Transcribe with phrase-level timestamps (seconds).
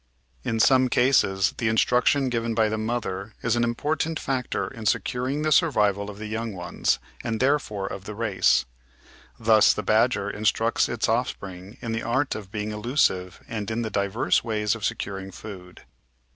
[0.43, 4.87] In some cases the instruction given by the mother is an im portant factor in
[4.87, 8.65] securing the survival of the young ones, and therefore of the race.
[9.39, 13.91] Thus the Badger instructs its offspring in the art of being elusive and in the
[13.91, 15.83] diverse ways of securing food.